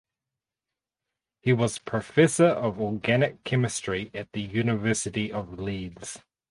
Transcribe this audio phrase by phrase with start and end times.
[1.41, 6.23] He was Professor of Organic Chemistry at the University of Leeds.